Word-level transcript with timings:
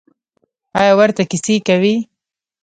ایا 0.79 0.93
ورته 0.99 1.21
کیسې 1.31 1.55
کوئ؟ 1.67 1.95